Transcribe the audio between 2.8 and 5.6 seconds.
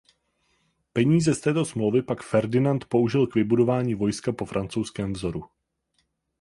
použil k vybudování vojska po francouzském vzoru.